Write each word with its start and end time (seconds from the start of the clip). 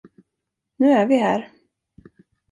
Nu 0.79 0.91
är 0.91 1.07
vi 1.07 1.15
här. 1.15 1.51